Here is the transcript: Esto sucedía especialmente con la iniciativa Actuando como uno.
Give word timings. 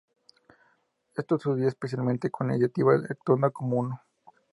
Esto 1.15 1.37
sucedía 1.37 1.67
especialmente 1.67 2.31
con 2.31 2.47
la 2.47 2.53
iniciativa 2.55 2.95
Actuando 3.07 3.53
como 3.53 3.77
uno. 3.77 4.01